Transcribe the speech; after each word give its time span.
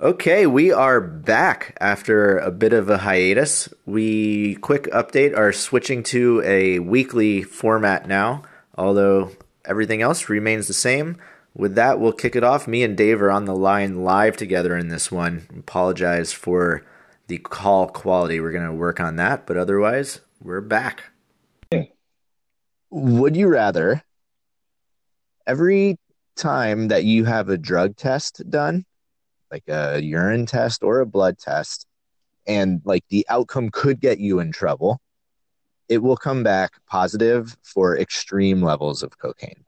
Okay, 0.00 0.46
we 0.46 0.70
are 0.70 1.00
back 1.00 1.76
after 1.80 2.38
a 2.38 2.52
bit 2.52 2.72
of 2.72 2.88
a 2.88 2.98
hiatus. 2.98 3.68
We 3.84 4.54
quick 4.54 4.84
update 4.84 5.36
are 5.36 5.52
switching 5.52 6.04
to 6.04 6.40
a 6.44 6.78
weekly 6.78 7.42
format 7.42 8.06
now, 8.06 8.44
although 8.76 9.32
everything 9.64 10.00
else 10.00 10.28
remains 10.28 10.68
the 10.68 10.72
same. 10.72 11.16
With 11.52 11.74
that, 11.74 11.98
we'll 11.98 12.12
kick 12.12 12.36
it 12.36 12.44
off. 12.44 12.68
Me 12.68 12.84
and 12.84 12.96
Dave 12.96 13.20
are 13.20 13.32
on 13.32 13.46
the 13.46 13.56
line 13.56 14.04
live 14.04 14.36
together 14.36 14.76
in 14.76 14.86
this 14.86 15.10
one. 15.10 15.48
Apologize 15.58 16.32
for 16.32 16.86
the 17.26 17.38
call 17.38 17.88
quality. 17.88 18.38
We're 18.38 18.52
going 18.52 18.68
to 18.68 18.72
work 18.72 19.00
on 19.00 19.16
that, 19.16 19.48
but 19.48 19.56
otherwise, 19.56 20.20
we're 20.40 20.60
back. 20.60 21.10
Would 22.90 23.36
you 23.36 23.48
rather 23.48 24.04
every 25.44 25.98
time 26.36 26.86
that 26.86 27.02
you 27.02 27.24
have 27.24 27.48
a 27.48 27.58
drug 27.58 27.96
test 27.96 28.48
done 28.48 28.84
like 29.50 29.64
a 29.68 30.00
urine 30.00 30.46
test 30.46 30.82
or 30.82 31.00
a 31.00 31.06
blood 31.06 31.38
test 31.38 31.86
and 32.46 32.80
like 32.84 33.04
the 33.08 33.26
outcome 33.28 33.70
could 33.70 34.00
get 34.00 34.18
you 34.18 34.40
in 34.40 34.52
trouble 34.52 35.00
it 35.88 36.02
will 36.02 36.16
come 36.16 36.42
back 36.42 36.72
positive 36.86 37.56
for 37.62 37.96
extreme 37.96 38.62
levels 38.62 39.02
of 39.02 39.18
cocaine. 39.18 39.64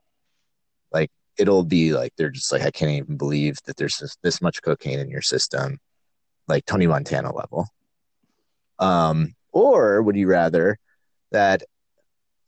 Like 0.93 1.11
it'll 1.38 1.65
be 1.65 1.93
like 1.93 2.12
they're 2.16 2.30
just 2.30 2.52
like 2.52 2.62
i 2.62 2.71
can't 2.71 2.91
even 2.91 3.16
believe 3.16 3.57
that 3.65 3.77
there's 3.77 3.97
this, 3.97 4.16
this 4.23 4.43
much 4.43 4.61
cocaine 4.62 4.98
in 4.98 5.09
your 5.09 5.23
system 5.23 5.79
like 6.49 6.66
tony 6.66 6.87
montana 6.87 7.35
level. 7.35 7.66
Um 8.79 9.35
or 9.52 10.02
would 10.02 10.16
you 10.16 10.27
rather 10.27 10.79
that 11.33 11.62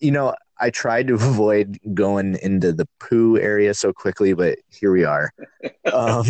you 0.00 0.10
know 0.10 0.34
I 0.62 0.70
tried 0.70 1.08
to 1.08 1.14
avoid 1.16 1.78
going 1.92 2.38
into 2.40 2.72
the 2.72 2.88
poo 3.00 3.38
area 3.38 3.74
so 3.74 3.92
quickly, 3.92 4.32
but 4.32 4.58
here 4.70 4.92
we 4.92 5.04
are. 5.04 5.32
Um, 5.92 6.24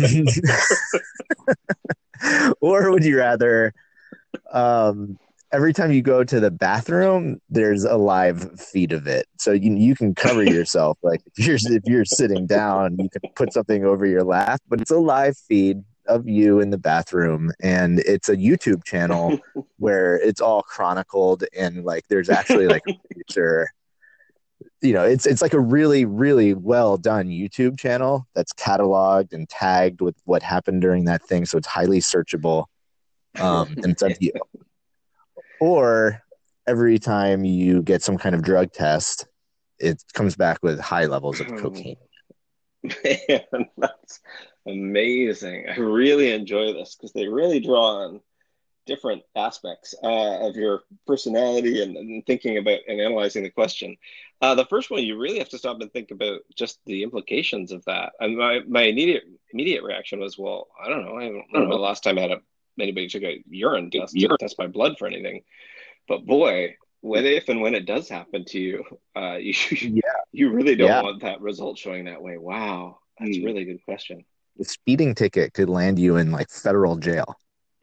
or 2.61 2.91
would 2.91 3.05
you 3.05 3.17
rather, 3.17 3.73
um, 4.51 5.19
every 5.51 5.71
time 5.71 5.91
you 5.91 6.01
go 6.01 6.23
to 6.23 6.39
the 6.39 6.49
bathroom, 6.49 7.39
there's 7.49 7.83
a 7.83 7.95
live 7.95 8.59
feed 8.59 8.91
of 8.91 9.05
it, 9.05 9.27
so 9.37 9.51
you 9.51 9.75
you 9.75 9.95
can 9.95 10.15
cover 10.15 10.43
yourself. 10.57 10.97
like 11.03 11.21
if 11.37 11.45
you're 11.45 11.57
if 11.77 11.83
you're 11.85 12.05
sitting 12.05 12.47
down, 12.47 12.97
you 12.99 13.09
can 13.09 13.21
put 13.35 13.53
something 13.53 13.85
over 13.85 14.05
your 14.05 14.23
lap, 14.23 14.61
but 14.67 14.81
it's 14.81 14.91
a 14.91 14.97
live 14.97 15.37
feed 15.37 15.83
of 16.07 16.27
you 16.27 16.59
in 16.59 16.69
the 16.69 16.77
bathroom 16.77 17.49
and 17.61 17.99
it's 17.99 18.27
a 18.27 18.35
youtube 18.35 18.83
channel 18.83 19.39
where 19.77 20.17
it's 20.17 20.41
all 20.41 20.61
chronicled 20.61 21.45
and 21.57 21.85
like 21.85 22.03
there's 22.09 22.29
actually 22.29 22.67
like 22.67 22.81
a 22.89 22.93
producer 23.07 23.69
you 24.81 24.93
know 24.93 25.03
it's 25.03 25.25
it's 25.25 25.41
like 25.41 25.53
a 25.53 25.59
really 25.59 26.05
really 26.05 26.53
well 26.53 26.97
done 26.97 27.27
youtube 27.27 27.77
channel 27.77 28.27
that's 28.35 28.53
cataloged 28.53 29.33
and 29.33 29.47
tagged 29.49 30.01
with 30.01 30.15
what 30.25 30.43
happened 30.43 30.81
during 30.81 31.05
that 31.05 31.23
thing. 31.23 31.45
So 31.45 31.57
it's 31.57 31.67
highly 31.67 31.99
searchable 31.99 32.65
um 33.39 33.73
and 33.77 33.87
it's 33.87 34.03
up 34.03 34.13
to 34.13 34.25
you. 34.25 34.31
Or 35.61 36.21
every 36.67 36.99
time 36.99 37.45
you 37.45 37.81
get 37.81 38.01
some 38.01 38.17
kind 38.17 38.35
of 38.35 38.41
drug 38.41 38.73
test 38.73 39.27
it 39.79 40.03
comes 40.13 40.35
back 40.35 40.59
with 40.61 40.79
high 40.79 41.05
levels 41.05 41.39
of 41.39 41.47
cocaine. 41.55 41.95
Man 42.83 43.69
that's 43.77 44.19
amazing. 44.67 45.65
I 45.69 45.79
really 45.79 46.31
enjoy 46.31 46.73
this 46.73 46.95
because 46.95 47.13
they 47.13 47.27
really 47.27 47.59
draw 47.59 48.03
on 48.03 48.21
different 48.85 49.23
aspects 49.35 49.95
uh, 50.03 50.47
of 50.47 50.55
your 50.55 50.83
personality 51.07 51.81
and, 51.81 51.95
and, 51.95 52.25
thinking 52.25 52.57
about 52.57 52.79
and 52.87 52.99
analyzing 52.99 53.43
the 53.43 53.49
question. 53.49 53.95
Uh, 54.41 54.55
the 54.55 54.65
first 54.65 54.91
one, 54.91 55.03
you 55.03 55.17
really 55.17 55.39
have 55.39 55.49
to 55.49 55.57
stop 55.57 55.79
and 55.81 55.91
think 55.91 56.11
about 56.11 56.41
just 56.55 56.79
the 56.85 57.03
implications 57.03 57.71
of 57.71 57.83
that. 57.85 58.13
And 58.19 58.37
my, 58.37 58.59
my 58.67 58.81
immediate 58.83 59.23
immediate 59.51 59.83
reaction 59.83 60.19
was, 60.19 60.37
well, 60.37 60.67
I 60.83 60.89
don't 60.89 61.05
know. 61.05 61.17
I 61.17 61.29
don't, 61.29 61.53
know 61.53 61.69
the 61.69 61.75
last 61.75 62.03
time 62.03 62.17
I 62.17 62.21
had 62.21 62.31
a, 62.31 62.41
anybody 62.79 63.07
took 63.07 63.23
a 63.23 63.43
urine 63.49 63.89
test, 63.91 64.15
urine. 64.15 64.37
test 64.39 64.59
my 64.59 64.67
blood 64.67 64.97
for 64.97 65.07
anything. 65.07 65.43
But 66.07 66.25
boy, 66.25 66.75
when 67.01 67.25
if 67.25 67.49
and 67.49 67.61
when 67.61 67.75
it 67.75 67.85
does 67.85 68.09
happen 68.09 68.45
to 68.45 68.59
you, 68.59 68.83
uh, 69.15 69.35
you 69.39 69.53
yeah. 69.71 70.01
you 70.31 70.51
really 70.51 70.75
don't 70.75 70.87
yeah. 70.87 71.01
want 71.01 71.21
that 71.21 71.41
result 71.41 71.77
showing 71.77 72.05
that 72.05 72.21
way. 72.21 72.37
Wow, 72.37 72.99
that's 73.19 73.37
mm. 73.37 73.43
a 73.43 73.45
really 73.45 73.65
good 73.65 73.83
question. 73.85 74.25
The 74.57 74.65
speeding 74.65 75.15
ticket 75.15 75.53
could 75.53 75.69
land 75.69 75.97
you 75.97 76.17
in 76.17 76.31
like 76.31 76.49
federal 76.49 76.95
jail. 76.95 77.35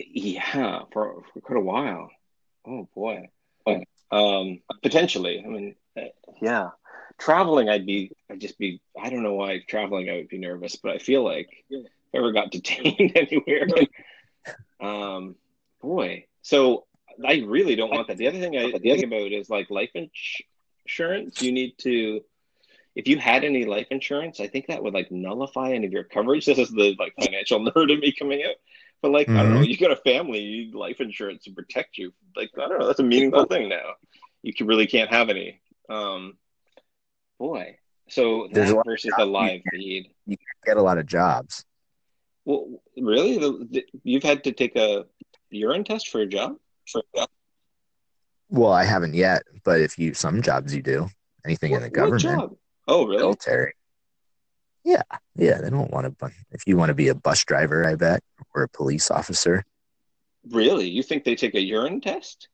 Yeah, 0.09 0.83
for, 0.93 1.23
for 1.33 1.41
quite 1.41 1.59
a 1.59 1.63
while. 1.63 2.11
Oh 2.67 2.89
boy. 2.95 3.29
Um, 4.11 4.61
potentially. 4.83 5.43
I 5.45 5.49
mean, 5.49 5.75
uh, 5.97 6.07
yeah. 6.41 6.71
Traveling, 7.19 7.69
I'd 7.69 7.87
be, 7.87 8.13
I'd 8.31 8.41
just 8.41 8.59
be. 8.59 8.81
I 9.01 9.11
don't 9.11 9.23
know 9.23 9.35
why 9.35 9.61
traveling 9.69 10.09
I 10.09 10.17
would 10.17 10.29
be 10.29 10.39
nervous, 10.39 10.77
but 10.77 10.93
I 10.93 10.99
feel 10.99 11.23
like 11.23 11.49
if 11.69 11.87
I 12.15 12.19
ever 12.19 12.33
got 12.33 12.51
detained 12.51 13.13
anywhere, 13.17 13.67
um, 14.81 15.37
boy. 15.83 16.25
So 16.43 16.87
I 17.25 17.43
really 17.47 17.77
don't 17.77 17.91
want 17.91 18.09
that. 18.09 18.17
The 18.17 18.29
other 18.29 18.41
thing 18.41 18.57
I 18.57 18.73
think 18.79 19.05
about 19.05 19.33
is 19.33 19.51
like 19.51 19.71
life 19.71 19.91
insurance. 19.95 21.43
You 21.43 21.53
need 21.53 21.77
to, 21.79 22.23
if 22.97 23.07
you 23.07 23.19
had 23.19 23.45
any 23.45 23.67
life 23.67 23.89
insurance, 23.91 24.41
I 24.41 24.49
think 24.49 24.67
that 24.69 24.83
would 24.83 24.95
like 24.95 25.13
nullify 25.13 25.73
any 25.73 25.87
of 25.87 25.93
your 25.93 26.05
coverage. 26.05 26.47
This 26.47 26.59
is 26.59 26.71
the 26.71 26.97
like 26.99 27.15
financial 27.21 27.61
nerd 27.71 27.93
in 27.93 28.01
me 28.01 28.13
coming 28.19 28.43
out. 28.45 28.55
But 29.03 29.13
like, 29.13 29.27
mm-hmm. 29.27 29.39
I 29.39 29.43
don't 29.43 29.55
know, 29.55 29.61
mm-hmm. 29.61 29.71
you 29.71 29.79
got 29.79 29.93
a 29.93 29.97
family, 29.97 30.41
you 30.41 30.65
need 30.67 30.75
life 30.75 31.01
insurance 31.01 31.45
to 31.45 31.53
protect 31.53 31.97
you. 31.97 32.13
Like, 32.37 32.51
I 32.57 32.69
don't 32.69 32.79
know, 32.79 32.87
that's 32.87 33.01
a 33.01 33.05
meaningful 33.05 33.47
thing 33.47 33.69
now. 33.69 33.95
You 34.43 34.53
can, 34.53 34.67
really 34.67 34.87
can't 34.87 35.11
have 35.11 35.31
any. 35.31 35.61
Um, 35.89 36.37
boy, 37.39 37.77
so 38.09 38.49
There's 38.53 38.73
that 38.73 38.83
versus 38.85 39.13
the 39.17 39.25
live 39.25 39.61
you 39.73 39.79
feed. 39.79 40.11
You 40.27 40.37
get 40.67 40.77
a 40.77 40.83
lot 40.83 40.99
of 40.99 41.07
jobs. 41.07 41.65
Well, 42.45 42.83
really, 42.97 43.39
the, 43.39 43.67
the, 43.71 43.87
you've 44.03 44.23
had 44.23 44.45
to 44.45 44.53
take 44.53 44.77
a 44.77 45.07
urine 45.51 45.85
test 45.85 46.09
for 46.09 46.21
a 46.21 46.27
job. 46.27 46.57
For 46.91 47.03
a 47.15 47.19
job? 47.19 47.29
Well, 48.49 48.73
I 48.73 48.85
haven't 48.85 49.15
yet, 49.15 49.43
but 49.65 49.81
if 49.81 49.99
you 49.99 50.15
some 50.15 50.43
jobs 50.43 50.75
you 50.75 50.83
do 50.83 51.09
anything 51.47 51.71
what, 51.71 51.79
in 51.79 51.83
the 51.85 51.91
government. 51.91 52.59
Oh, 52.89 53.07
really? 53.07 53.19
Military. 53.19 53.75
Yeah, 54.91 55.03
yeah. 55.37 55.61
They 55.61 55.71
don't 55.71 55.93
want 55.93 56.07
to. 56.07 56.11
Bun 56.11 56.33
if 56.51 56.67
you 56.67 56.77
want 56.77 56.89
to 56.89 56.95
be 56.95 57.09
a 57.09 57.15
bus 57.15 57.45
driver, 57.45 57.87
I 57.87 57.95
bet, 57.95 58.23
or 58.55 58.65
a 58.65 58.69
police 58.69 59.09
officer. 59.09 59.65
Really, 60.51 60.89
you 60.89 61.05
think 61.05 61.23
they 61.23 61.37
take 61.37 61.55
a 61.55 61.61
urine 61.61 62.01
test? 62.01 62.49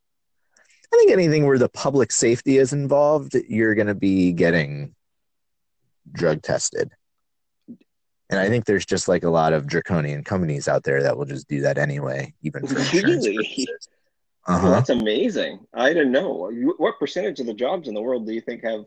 I 0.93 0.97
think 0.99 1.13
anything 1.13 1.47
where 1.47 1.59
the 1.59 1.71
public 1.71 2.13
safety 2.13 2.59
is 2.59 2.75
involved, 2.75 3.35
you're 3.49 3.75
going 3.75 3.87
to 3.87 3.95
be 3.95 4.33
getting 4.33 4.95
drug 6.13 6.43
tested. 6.43 6.93
And 8.29 8.39
I 8.39 8.49
think 8.49 8.67
there's 8.67 8.85
just 8.85 9.09
like 9.09 9.25
a 9.25 9.31
lot 9.31 9.53
of 9.53 9.67
draconian 9.67 10.23
companies 10.23 10.69
out 10.69 10.83
there 10.83 11.03
that 11.03 11.17
will 11.17 11.25
just 11.25 11.49
do 11.49 11.63
that 11.63 11.79
anyway, 11.79 12.35
even 12.43 12.67
for 12.67 12.79
insurance 12.79 13.27
really? 13.27 13.67
Uh-huh. 14.47 14.71
that's 14.71 14.91
amazing. 14.91 15.61
I 15.75 15.89
didn't 15.89 16.13
know. 16.13 16.51
What 16.77 16.99
percentage 16.99 17.41
of 17.41 17.47
the 17.47 17.55
jobs 17.55 17.89
in 17.89 17.95
the 17.95 18.03
world 18.03 18.27
do 18.27 18.33
you 18.33 18.41
think 18.41 18.63
have 18.63 18.85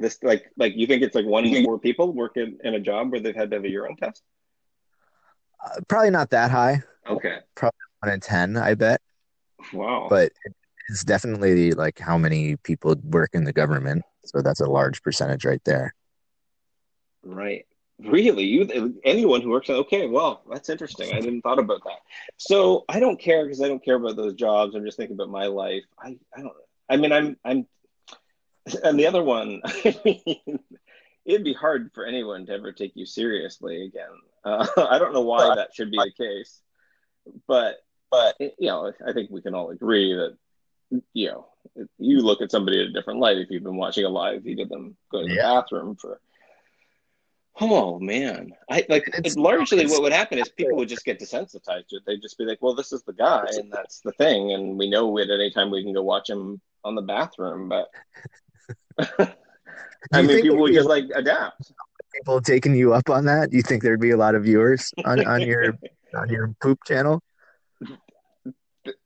this 0.00 0.18
like 0.22 0.50
like 0.56 0.74
you 0.76 0.86
think 0.86 1.02
it's 1.02 1.14
like 1.14 1.26
one 1.26 1.44
in 1.44 1.64
four 1.64 1.78
people 1.78 2.12
working 2.12 2.58
in, 2.64 2.74
a 2.74 2.80
job 2.80 3.12
where 3.12 3.20
they've 3.20 3.36
had 3.36 3.50
to 3.50 3.56
have 3.56 3.64
a 3.64 3.70
urine 3.70 3.96
test? 3.96 4.22
Uh, 5.64 5.80
probably 5.88 6.10
not 6.10 6.30
that 6.30 6.50
high. 6.50 6.82
Okay. 7.08 7.38
Probably 7.54 7.78
one 8.00 8.12
in 8.12 8.20
ten, 8.20 8.56
I 8.56 8.74
bet. 8.74 9.00
Wow. 9.72 10.06
But 10.08 10.32
it's 10.88 11.04
definitely 11.04 11.72
like 11.72 11.98
how 11.98 12.18
many 12.18 12.56
people 12.56 12.96
work 13.04 13.30
in 13.34 13.44
the 13.44 13.52
government, 13.52 14.02
so 14.24 14.42
that's 14.42 14.60
a 14.60 14.66
large 14.66 15.02
percentage 15.02 15.44
right 15.44 15.62
there. 15.64 15.94
Right. 17.22 17.66
Really, 18.02 18.44
you 18.44 18.98
anyone 19.04 19.42
who 19.42 19.50
works 19.50 19.68
on 19.68 19.76
okay, 19.76 20.06
well, 20.06 20.42
that's 20.50 20.70
interesting. 20.70 21.14
I 21.14 21.20
didn't 21.20 21.42
thought 21.42 21.58
about 21.58 21.84
that. 21.84 21.98
So 22.38 22.86
I 22.88 22.98
don't 22.98 23.20
care 23.20 23.44
because 23.44 23.60
I 23.60 23.68
don't 23.68 23.84
care 23.84 23.96
about 23.96 24.16
those 24.16 24.32
jobs. 24.32 24.74
I'm 24.74 24.86
just 24.86 24.96
thinking 24.96 25.16
about 25.16 25.28
my 25.28 25.46
life. 25.46 25.82
I 26.02 26.16
I 26.34 26.40
don't. 26.40 26.54
I 26.88 26.96
mean, 26.96 27.12
I'm 27.12 27.36
I'm 27.44 27.66
and 28.84 28.98
the 28.98 29.06
other 29.06 29.22
one, 29.22 29.60
I 29.64 30.00
mean, 30.04 30.60
it'd 31.24 31.44
be 31.44 31.54
hard 31.54 31.90
for 31.94 32.04
anyone 32.04 32.46
to 32.46 32.52
ever 32.52 32.72
take 32.72 32.92
you 32.94 33.06
seriously 33.06 33.84
again. 33.84 34.18
Uh, 34.44 34.66
I 34.90 34.98
don't 34.98 35.14
know 35.14 35.22
why 35.22 35.54
that 35.54 35.74
should 35.74 35.90
be 35.90 35.98
the 35.98 36.12
case, 36.16 36.60
but 37.46 37.76
but 38.10 38.34
you 38.40 38.68
know, 38.68 38.92
I 39.06 39.12
think 39.12 39.30
we 39.30 39.42
can 39.42 39.54
all 39.54 39.70
agree 39.70 40.14
that 40.14 40.36
you 41.12 41.28
know, 41.28 41.46
you 41.98 42.20
look 42.20 42.40
at 42.40 42.50
somebody 42.50 42.80
in 42.80 42.88
a 42.88 42.92
different 42.92 43.20
light 43.20 43.38
if 43.38 43.48
you've 43.50 43.62
been 43.62 43.76
watching 43.76 44.04
a 44.04 44.08
live 44.08 44.42
feed 44.42 44.60
of 44.60 44.68
them 44.68 44.96
go 45.12 45.22
to 45.22 45.28
the 45.28 45.34
yeah. 45.34 45.42
bathroom 45.42 45.96
for. 45.96 46.20
Oh 47.60 47.98
man, 47.98 48.52
I 48.70 48.86
like 48.88 49.10
it's, 49.12 49.36
largely 49.36 49.84
what 49.86 50.02
would 50.02 50.12
happen 50.12 50.38
is 50.38 50.48
people 50.48 50.78
would 50.78 50.88
just 50.88 51.04
get 51.04 51.20
desensitized 51.20 51.88
to 51.88 51.96
it. 51.96 52.02
They'd 52.06 52.22
just 52.22 52.38
be 52.38 52.44
like, 52.44 52.58
"Well, 52.62 52.74
this 52.74 52.90
is 52.90 53.02
the 53.02 53.12
guy, 53.12 53.44
and 53.50 53.70
that's 53.70 54.00
the 54.00 54.12
thing," 54.12 54.52
and 54.52 54.78
we 54.78 54.88
know 54.88 55.18
at 55.18 55.28
any 55.28 55.50
time 55.50 55.70
we 55.70 55.82
can 55.82 55.92
go 55.92 56.02
watch 56.02 56.30
him 56.30 56.60
on 56.84 56.94
the 56.94 57.02
bathroom. 57.02 57.68
But 57.68 57.88
I 60.12 60.22
mean, 60.22 60.42
people 60.42 60.58
would 60.58 60.72
just 60.72 60.88
like 60.88 61.04
adapt. 61.14 61.72
People 62.12 62.40
taking 62.40 62.74
you 62.74 62.92
up 62.92 63.08
on 63.08 63.26
that? 63.26 63.50
Do 63.50 63.56
you 63.56 63.62
think 63.62 63.82
there'd 63.82 64.00
be 64.00 64.10
a 64.10 64.16
lot 64.16 64.34
of 64.34 64.44
viewers 64.44 64.92
on, 65.04 65.26
on 65.26 65.42
your 65.42 65.78
on 66.14 66.28
your 66.28 66.54
poop 66.60 66.80
channel? 66.84 67.22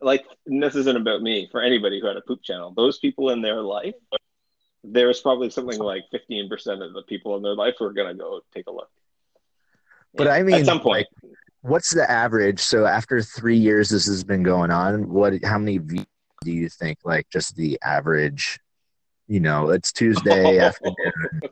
Like 0.01 0.25
this 0.47 0.75
isn't 0.77 0.97
about 0.97 1.21
me. 1.21 1.49
For 1.51 1.61
anybody 1.61 2.01
who 2.01 2.07
had 2.07 2.17
a 2.17 2.23
poop 2.23 2.43
channel, 2.43 2.73
those 2.75 2.99
people 2.99 3.31
in 3.31 3.43
their 3.43 3.61
life, 3.61 3.95
there's 4.83 5.21
probably 5.21 5.51
something 5.51 5.79
like 5.79 6.05
fifteen 6.11 6.49
percent 6.49 6.83
of 6.83 6.93
the 6.93 7.03
people 7.03 7.37
in 7.37 7.43
their 7.43 7.55
life 7.55 7.75
who 7.79 7.85
are 7.87 7.93
gonna 7.93 8.15
go 8.15 8.41
take 8.55 8.67
a 8.69 8.71
look. 8.71 8.91
But 10.15 10.29
I 10.29 10.43
mean, 10.43 10.55
at 10.57 10.67
some 10.67 10.81
point, 10.81 11.09
like, 11.23 11.33
what's 11.63 11.93
the 11.93 12.09
average? 12.09 12.61
So 12.61 12.87
after 12.87 13.21
three 13.21 13.59
years, 13.59 13.89
this 13.89 14.07
has 14.07 14.23
been 14.23 14.43
going 14.43 14.71
on. 14.71 15.11
What? 15.11 15.45
How 15.45 15.59
many 15.59 15.79
views 15.79 16.07
do 16.43 16.53
you 16.53 16.69
think? 16.69 16.99
Like 17.05 17.29
just 17.31 17.57
the 17.57 17.79
average? 17.83 18.61
You 19.27 19.41
know, 19.41 19.71
it's 19.71 19.93
Tuesday 19.93 20.59
afternoon. 20.61 20.95
Do 21.43 21.49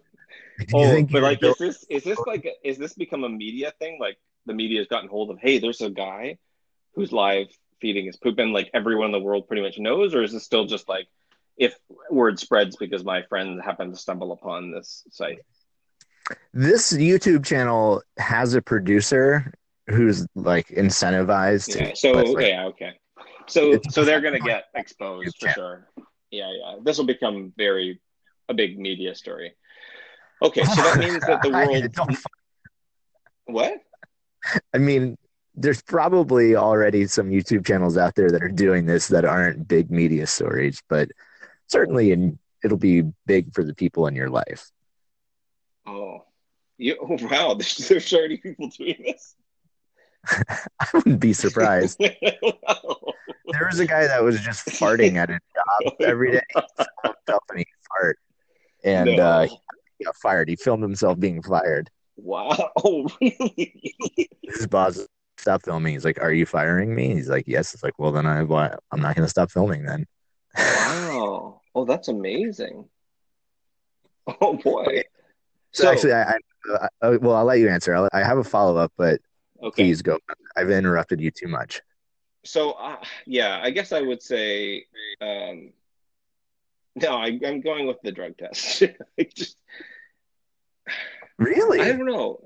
you 0.79 0.87
Oh, 0.87 0.91
think 0.91 1.11
but 1.11 1.23
like, 1.23 1.43
is 1.43 1.57
this 1.57 1.85
is 1.89 2.05
this 2.05 2.19
like 2.27 2.45
a, 2.45 2.69
is 2.69 2.79
this 2.79 2.95
become 2.95 3.25
a 3.25 3.29
media 3.29 3.73
thing? 3.79 3.99
Like 4.01 4.19
the 4.47 4.55
media 4.55 4.79
has 4.79 4.87
gotten 4.87 5.09
hold 5.09 5.31
of, 5.31 5.39
hey, 5.39 5.59
there's 5.59 5.81
a 5.81 5.91
guy 5.91 6.39
who's 6.95 7.13
live 7.13 7.47
feeding 7.81 8.07
his 8.07 8.17
poop, 8.17 8.39
and 8.39 8.53
like 8.53 8.71
everyone 8.75 9.07
in 9.07 9.13
the 9.13 9.21
world 9.21 9.49
pretty 9.49 9.63
much 9.63 9.79
knows, 9.79 10.15
or 10.15 10.23
is 10.23 10.33
this 10.33 10.45
still 10.45 10.67
just 10.67 10.89
like 10.89 11.09
if 11.57 11.75
word 12.11 12.39
spreads 12.39 12.77
because 12.77 13.05
my 13.05 13.23
friend 13.23 13.61
happened 13.63 13.95
to 13.95 14.01
stumble 14.01 14.33
upon 14.33 14.71
this 14.71 15.05
site? 15.11 15.39
this 16.53 16.93
YouTube 16.93 17.45
channel 17.45 18.03
has 18.17 18.55
a 18.55 18.63
producer 18.63 19.53
who's 19.89 20.27
like 20.35 20.69
incentivized. 20.69 21.75
Yeah. 21.75 21.93
So 21.95 22.15
but, 22.15 22.29
like, 22.29 22.47
yeah, 22.47 22.67
okay. 22.67 22.93
So 23.49 23.81
so 23.91 24.05
they're 24.05 24.21
gonna 24.21 24.39
get 24.39 24.65
exposed 24.75 25.37
for 25.41 25.49
sure. 25.49 25.89
Yeah, 26.33 26.51
yeah. 26.51 26.77
This 26.83 26.99
will 26.99 27.05
become 27.05 27.53
very 27.57 28.01
a 28.49 28.55
big 28.55 28.79
media 28.79 29.15
story. 29.15 29.55
Okay, 30.41 30.65
so 30.65 30.75
that 30.83 30.99
means 30.99 31.21
that 31.21 31.41
the 31.43 31.51
world. 31.99 32.19
What? 33.45 33.75
I 34.75 34.79
mean, 34.79 35.17
there's 35.55 35.83
probably 35.83 36.57
already 36.57 37.07
some 37.07 37.29
YouTube 37.29 37.67
channels 37.67 37.97
out 37.97 38.15
there 38.15 38.31
that 38.31 38.43
are 38.43 38.49
doing 38.49 38.87
this 38.87 39.09
that 39.09 39.25
aren't 39.25 39.69
big 39.69 39.91
media 39.91 40.27
stories, 40.27 40.83
but 40.89 41.11
certainly 41.69 42.11
in, 42.13 42.39
it'll 42.65 42.79
be 42.79 43.03
big 43.27 43.55
for 43.55 43.63
the 43.63 43.75
people 43.75 44.07
in 44.07 44.17
your 44.17 44.31
life. 44.31 44.71
Oh, 45.87 46.25
you, 46.79 46.97
oh 47.01 47.19
wow! 47.31 47.55
There's, 47.55 47.77
there's 47.89 48.13
already 48.13 48.39
people 48.39 48.69
doing 48.69 48.97
this. 49.05 49.37
I 50.81 50.87
wouldn't 50.95 51.21
be 51.21 51.33
surprised. 51.33 52.01
There 53.53 53.67
was 53.71 53.81
a 53.81 53.87
guy 53.87 54.07
that 54.07 54.23
was 54.23 54.41
just 54.41 54.67
farting 54.67 55.17
at 55.17 55.29
his 55.29 55.39
job 55.85 55.93
every 56.01 56.33
day. 56.33 56.41
Himself 57.05 57.43
and 57.51 57.59
he 57.59 57.67
fart, 57.87 58.19
and 58.83 59.17
No. 59.17 59.23
uh, 59.23 59.47
he 59.99 60.05
got 60.07 60.17
fired. 60.17 60.49
He 60.49 60.57
filmed 60.57 60.83
himself 60.83 61.21
being 61.21 61.43
fired. 61.43 61.91
Wow! 62.17 62.71
Oh, 62.83 63.07
really? 63.21 63.91
His 64.43 64.67
boss 64.69 65.07
stopped 65.37 65.67
filming. 65.67 65.93
He's 65.93 66.05
like, 66.05 66.23
"Are 66.23 66.33
you 66.33 66.47
firing 66.47 66.95
me?" 66.95 67.13
He's 67.15 67.29
like, 67.29 67.45
"Yes." 67.47 67.75
It's 67.75 67.83
like, 67.83 67.99
"Well, 67.99 68.11
then 68.11 68.27
I, 68.27 68.43
well, 68.43 68.75
I'm 68.91 69.01
not 69.01 69.17
going 69.17 69.27
to 69.27 69.31
stop 69.31 69.51
filming 69.51 69.85
then." 69.85 70.07
Wow! 70.57 71.61
Oh, 71.75 71.85
that's 71.85 72.09
amazing. 72.09 72.89
Oh 74.41 74.55
boy. 74.55 75.03
So, 75.73 75.91
actually, 75.91 76.13
I, 76.15 76.23
I, 76.23 76.89
I 77.03 77.09
well, 77.17 77.37
I'll 77.37 77.45
let 77.45 77.59
you 77.59 77.69
answer. 77.69 77.95
I'll, 77.95 78.09
I 78.15 78.21
have 78.25 78.39
a 78.39 78.45
follow 78.45 78.77
up, 78.79 78.93
but 78.97 79.21
okay. 79.63 79.85
please 79.85 80.03
go. 80.03 80.19
I've 80.57 80.71
interrupted 80.71 81.21
you 81.21 81.31
too 81.31 81.49
much. 81.49 81.81
So 82.45 82.73
uh, 82.73 83.03
yeah, 83.27 83.61
I 83.63 83.71
guess 83.71 83.93
I 83.93 84.01
would 84.01 84.23
say 84.23 84.87
um, 85.21 85.73
no. 86.97 87.17
I, 87.17 87.39
I'm 87.47 87.61
going 87.61 87.87
with 87.87 88.01
the 88.03 88.13
drug 88.13 88.37
test. 88.37 88.83
Just 89.35 89.57
Really? 91.39 91.81
I 91.81 91.89
don't 91.93 92.07
know. 92.07 92.41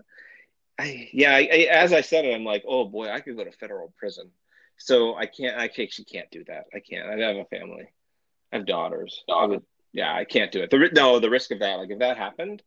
I 0.78 1.08
yeah. 1.12 1.32
I, 1.32 1.48
I, 1.52 1.56
as 1.70 1.92
I 1.92 2.00
said 2.00 2.24
it, 2.24 2.34
I'm 2.34 2.44
like, 2.44 2.64
oh 2.66 2.84
boy, 2.86 3.10
I 3.10 3.20
could 3.20 3.36
go 3.36 3.44
to 3.44 3.52
federal 3.52 3.92
prison. 3.98 4.30
So 4.78 5.14
I 5.14 5.26
can't. 5.26 5.58
I 5.58 5.64
actually 5.64 6.04
can't 6.04 6.30
do 6.30 6.44
that. 6.44 6.64
I 6.74 6.80
can't. 6.80 7.08
I 7.08 7.26
have 7.26 7.36
a 7.36 7.44
family. 7.46 7.88
I 8.52 8.56
have 8.56 8.66
daughters. 8.66 9.22
Would, 9.28 9.62
yeah, 9.92 10.14
I 10.14 10.24
can't 10.24 10.52
do 10.52 10.62
it. 10.62 10.70
The 10.70 10.90
no, 10.92 11.18
the 11.18 11.30
risk 11.30 11.50
of 11.50 11.60
that, 11.60 11.78
like 11.78 11.90
if 11.90 11.98
that 12.00 12.16
happened, 12.16 12.62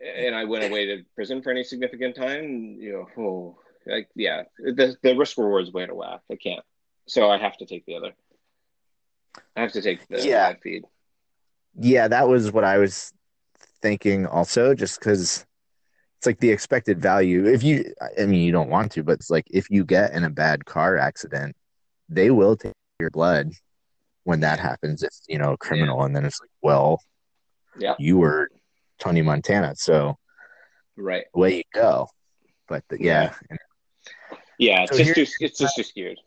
and 0.00 0.34
I 0.34 0.44
went 0.44 0.64
away 0.64 0.86
to 0.86 1.04
prison 1.14 1.42
for 1.42 1.50
any 1.50 1.64
significant 1.64 2.16
time, 2.16 2.76
you 2.80 2.92
know, 2.92 3.22
oh, 3.22 3.58
like 3.86 4.08
yeah, 4.14 4.44
the 4.58 4.96
the 5.02 5.16
risk 5.16 5.38
reward 5.38 5.64
is 5.64 5.72
way 5.72 5.84
of 5.84 5.90
whack. 5.90 6.20
I 6.30 6.36
can't. 6.36 6.64
So 7.06 7.30
I 7.30 7.38
have 7.38 7.56
to 7.58 7.66
take 7.66 7.86
the 7.86 7.96
other. 7.96 8.12
I 9.56 9.62
have 9.62 9.72
to 9.72 9.82
take 9.82 10.06
the 10.08 10.24
Yeah. 10.24 10.54
feed. 10.62 10.84
Yeah, 11.80 12.08
that 12.08 12.28
was 12.28 12.52
what 12.52 12.64
I 12.64 12.78
was 12.78 13.12
thinking 13.80 14.26
also, 14.26 14.74
just 14.74 14.98
because 14.98 15.46
it's 16.18 16.26
like 16.26 16.40
the 16.40 16.50
expected 16.50 17.00
value. 17.00 17.46
If 17.46 17.62
you, 17.62 17.94
I 18.18 18.26
mean, 18.26 18.42
you 18.42 18.52
don't 18.52 18.68
want 18.70 18.92
to, 18.92 19.02
but 19.04 19.12
it's 19.12 19.30
like 19.30 19.46
if 19.50 19.70
you 19.70 19.84
get 19.84 20.12
in 20.12 20.24
a 20.24 20.30
bad 20.30 20.64
car 20.64 20.96
accident, 20.96 21.56
they 22.08 22.30
will 22.30 22.56
take 22.56 22.72
your 22.98 23.10
blood 23.10 23.52
when 24.24 24.40
that 24.40 24.58
happens. 24.58 25.02
It's, 25.02 25.22
you 25.28 25.38
know, 25.38 25.52
a 25.52 25.56
criminal. 25.56 26.02
And 26.02 26.14
then 26.14 26.24
it's 26.24 26.40
like, 26.40 26.50
well, 26.60 27.00
Yeah. 27.78 27.94
you 27.98 28.18
were 28.18 28.50
Tony 28.98 29.22
Montana. 29.22 29.74
So 29.76 30.18
Right. 30.96 31.24
away 31.34 31.58
you 31.58 31.62
go. 31.72 32.08
But 32.66 32.84
the, 32.88 33.00
yeah, 33.02 33.34
Yeah. 34.58 34.82
It's 34.84 34.96
just 34.96 35.14
too, 35.14 35.26
it's 35.40 35.58
just 35.58 35.76
too 35.76 35.82
skewed. 35.82 36.18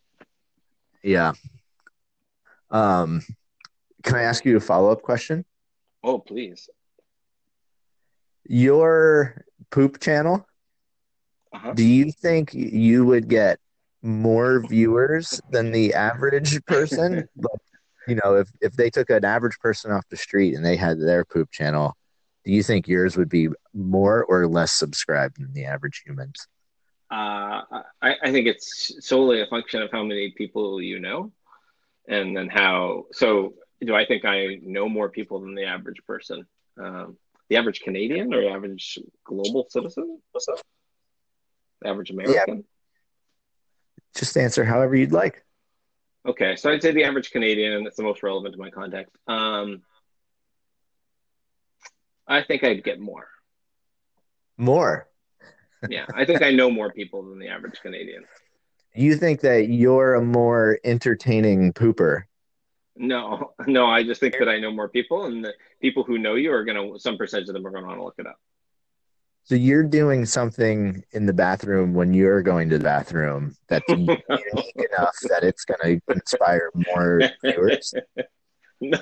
yeah. 1.04 1.34
Um, 2.70 3.22
can 4.04 4.16
I 4.16 4.24
ask 4.24 4.46
you 4.46 4.58
a 4.58 4.60
follow 4.62 4.92
up 4.92 5.02
question? 5.02 5.46
Oh 6.04 6.18
please. 6.20 6.70
Your 8.48 9.46
poop 9.70 10.00
channel, 10.00 10.48
Uh-huh. 11.54 11.74
do 11.74 11.84
you 11.86 12.12
think 12.12 12.54
you 12.54 13.06
would 13.06 13.28
get 13.28 13.60
more 14.02 14.66
viewers 14.68 15.40
than 15.52 15.72
the 15.72 15.94
average 15.94 16.64
person? 16.66 17.28
Like, 17.36 17.60
you 18.08 18.16
know, 18.24 18.36
if 18.38 18.50
if 18.62 18.74
they 18.74 18.90
took 18.90 19.12
an 19.12 19.24
average 19.24 19.60
person 19.60 19.92
off 19.92 20.04
the 20.10 20.18
street 20.18 20.56
and 20.56 20.66
they 20.66 20.76
had 20.76 21.00
their 21.00 21.24
poop 21.24 21.52
channel, 21.52 21.96
do 22.44 22.52
you 22.52 22.64
think 22.64 22.88
yours 22.88 23.18
would 23.18 23.30
be 23.30 23.50
more 23.74 24.24
or 24.26 24.48
less 24.48 24.74
subscribed 24.74 25.40
than 25.40 25.54
the 25.54 25.66
average 25.66 26.04
humans? 26.06 26.48
Uh, 27.12 27.62
I, 28.02 28.16
I 28.24 28.32
think 28.32 28.48
it's 28.48 28.94
solely 29.06 29.42
a 29.42 29.48
function 29.48 29.82
of 29.82 29.92
how 29.92 30.04
many 30.04 30.32
people 30.32 30.82
you 30.82 31.00
know, 31.00 31.32
and 32.08 32.36
then 32.36 32.48
how. 32.48 33.06
So, 33.12 33.54
do 33.84 33.96
I 33.96 34.06
think 34.06 34.26
I 34.26 34.60
know 34.62 34.88
more 34.88 35.10
people 35.10 35.42
than 35.42 35.56
the 35.56 35.66
average 35.66 36.02
person? 36.08 36.46
Um, 36.82 37.18
the 37.50 37.58
average 37.58 37.82
Canadian 37.82 38.34
or 38.34 38.50
average 38.50 38.98
global 39.26 39.68
citizen? 39.70 40.22
What's 40.32 40.46
The 40.46 41.90
average 41.90 42.12
American? 42.12 42.58
Yeah. 42.58 42.64
Just 44.16 44.38
answer 44.38 44.64
however 44.64 44.96
you'd 44.96 45.12
like. 45.12 45.44
Okay, 46.26 46.56
so 46.56 46.72
I'd 46.72 46.82
say 46.82 46.92
the 46.92 47.04
average 47.04 47.32
Canadian, 47.32 47.84
That's 47.84 47.98
the 47.98 48.04
most 48.04 48.24
relevant 48.24 48.54
to 48.54 48.60
my 48.60 48.70
context. 48.70 49.14
Um, 49.28 49.82
I 52.32 52.44
think 52.44 52.64
I'd 52.64 52.84
get 52.84 53.00
more. 53.00 53.28
More. 54.58 55.08
Yeah, 55.90 56.06
I 56.16 56.26
think 56.26 56.42
I 56.42 56.52
know 56.52 56.70
more 56.70 56.92
people 56.92 57.24
than 57.24 57.40
the 57.40 57.50
average 57.50 57.80
Canadian. 57.82 58.24
You 58.94 59.16
think 59.16 59.42
that 59.42 59.70
you're 59.70 60.16
a 60.16 60.22
more 60.22 60.80
entertaining 60.84 61.74
pooper? 61.74 62.24
No, 62.96 63.54
no, 63.68 63.86
I 63.86 64.04
just 64.04 64.20
think 64.22 64.38
that 64.40 64.48
I 64.48 64.60
know 64.60 64.72
more 64.72 64.90
people, 64.90 65.26
and 65.26 65.44
the 65.44 65.54
people 65.82 66.04
who 66.04 66.18
know 66.18 66.36
you 66.36 66.54
are 66.54 66.64
gonna. 66.64 67.00
Some 67.00 67.18
percentage 67.18 67.50
of 67.50 67.54
them 67.54 67.66
are 67.66 67.72
gonna 67.72 67.88
want 67.88 68.00
to 68.00 68.04
look 68.04 68.16
it 68.18 68.28
up. 68.28 68.38
So 69.44 69.56
you're 69.56 69.84
doing 69.84 70.26
something 70.26 71.04
in 71.12 71.26
the 71.26 71.34
bathroom 71.34 71.94
when 71.94 72.14
you're 72.14 72.44
going 72.44 72.70
to 72.70 72.78
the 72.78 72.84
bathroom 72.84 73.56
that's 73.68 73.84
unique 73.90 74.16
enough 74.16 75.16
that 75.30 75.44
it's 75.44 75.66
going 75.66 76.00
to 76.00 76.14
inspire 76.14 76.70
more 76.94 77.22
viewers. 77.44 77.94
no, 78.80 79.00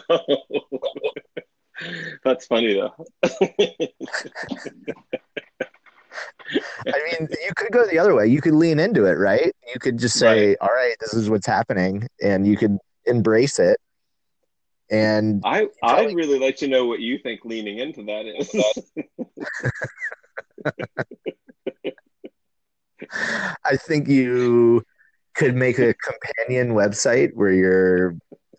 that's 2.23 2.45
funny 2.45 2.73
though. 2.73 2.93
I 6.87 7.03
mean, 7.11 7.27
you 7.29 7.51
could 7.55 7.71
go 7.71 7.85
the 7.85 7.99
other 7.99 8.15
way. 8.15 8.27
You 8.27 8.41
could 8.41 8.55
lean 8.55 8.79
into 8.79 9.05
it, 9.05 9.13
right? 9.13 9.53
You 9.71 9.79
could 9.79 9.99
just 9.99 10.17
say, 10.17 10.55
"All 10.59 10.67
right, 10.67 10.95
this 10.99 11.13
is 11.13 11.29
what's 11.29 11.45
happening," 11.45 12.07
and 12.21 12.47
you 12.47 12.57
could 12.57 12.77
embrace 13.05 13.59
it. 13.59 13.79
And 14.89 15.41
I 15.45 15.67
I'd 15.83 16.15
really 16.15 16.39
like 16.39 16.55
to 16.57 16.67
know 16.67 16.85
what 16.85 16.99
you 16.99 17.19
think 17.19 17.45
leaning 17.45 17.77
into 17.77 18.03
that 18.05 18.25
is. 18.25 18.49
I 23.63 23.75
think 23.75 24.07
you 24.07 24.83
could 25.35 25.55
make 25.55 25.77
a 25.77 25.93
companion 25.93 26.73
website 26.73 27.33
where 27.35 27.51
you're 27.51 28.17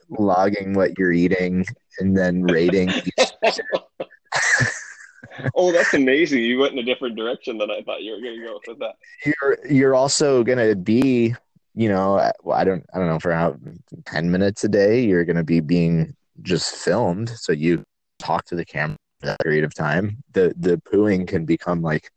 logging 0.09 0.75
what 0.75 0.99
you're 0.99 1.13
eating 1.13 1.67
and 1.99 2.17
then 2.17 2.43
rating 2.45 2.91
oh, 5.55 5.73
that's 5.73 5.95
amazing! 5.95 6.43
You 6.43 6.59
went 6.59 6.73
in 6.73 6.79
a 6.79 6.83
different 6.83 7.17
direction 7.17 7.59
than 7.59 7.71
I 7.71 7.83
thought 7.83 8.03
you 8.03 8.13
were 8.13 8.21
going 8.21 8.41
to 8.41 8.47
go 8.47 8.61
with 8.67 8.79
that. 8.79 8.95
you're 9.25 9.67
you're 9.67 9.95
also 9.95 10.43
gonna 10.43 10.75
be 10.75 11.35
you 11.75 11.89
know 11.89 12.31
well, 12.43 12.57
i 12.57 12.65
don't 12.65 12.85
i 12.93 12.99
don't 12.99 13.09
know 13.09 13.19
for 13.19 13.33
how 13.33 13.57
10 14.07 14.31
minutes 14.31 14.65
a 14.65 14.69
day 14.69 15.01
you're 15.01 15.25
gonna 15.25 15.45
be 15.45 15.61
being 15.61 16.15
just 16.43 16.75
filmed 16.75 17.29
so 17.29 17.53
you 17.53 17.83
talk 18.19 18.45
to 18.45 18.57
the 18.57 18.65
camera 18.65 18.97
for 19.21 19.27
that 19.27 19.41
period 19.41 19.65
of 19.65 19.75
time 19.75 20.23
the 20.33 20.53
the 20.59 20.77
pooing 20.79 21.27
can 21.27 21.45
become 21.45 21.81
like 21.81 22.11